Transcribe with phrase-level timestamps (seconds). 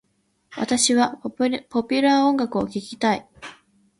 [0.55, 3.27] 私はポピュラー音楽を聞きたい。